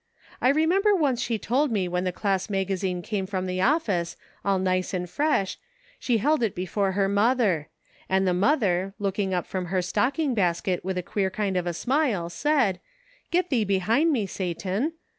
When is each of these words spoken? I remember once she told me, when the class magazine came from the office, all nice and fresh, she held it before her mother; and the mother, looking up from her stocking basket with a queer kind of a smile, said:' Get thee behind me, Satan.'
I 0.41 0.49
remember 0.49 0.95
once 0.95 1.21
she 1.21 1.37
told 1.37 1.71
me, 1.71 1.87
when 1.87 2.05
the 2.05 2.11
class 2.11 2.49
magazine 2.49 3.03
came 3.03 3.27
from 3.27 3.45
the 3.45 3.61
office, 3.61 4.17
all 4.43 4.57
nice 4.57 4.95
and 4.95 5.07
fresh, 5.07 5.59
she 5.99 6.17
held 6.17 6.41
it 6.41 6.55
before 6.55 6.93
her 6.93 7.07
mother; 7.07 7.69
and 8.09 8.27
the 8.27 8.33
mother, 8.33 8.95
looking 8.97 9.31
up 9.31 9.45
from 9.45 9.65
her 9.65 9.83
stocking 9.83 10.33
basket 10.33 10.83
with 10.83 10.97
a 10.97 11.03
queer 11.03 11.29
kind 11.29 11.55
of 11.55 11.67
a 11.67 11.73
smile, 11.75 12.31
said:' 12.31 12.79
Get 13.29 13.51
thee 13.51 13.63
behind 13.63 14.11
me, 14.11 14.25
Satan.' 14.25 14.93